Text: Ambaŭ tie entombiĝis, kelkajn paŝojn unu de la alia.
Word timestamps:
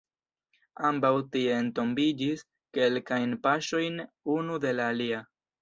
Ambaŭ 0.87 1.11
tie 1.35 1.51
entombiĝis, 1.57 2.43
kelkajn 2.79 3.39
paŝojn 3.47 4.03
unu 4.39 4.61
de 4.65 4.77
la 4.81 4.93
alia. 4.97 5.25